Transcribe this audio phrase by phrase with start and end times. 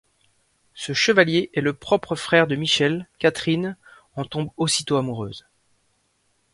[0.73, 3.77] Ce chevalier est le propre frère de Michel, Catherine
[4.15, 5.45] en tombe aussitôt amoureuse.